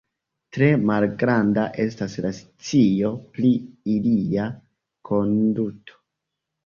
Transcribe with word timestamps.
Tre 0.55 0.67
malgranda 0.91 1.65
estas 1.83 2.15
la 2.25 2.31
scio 2.39 3.13
pri 3.35 3.53
ilia 3.97 4.47
konduto. 5.11 6.01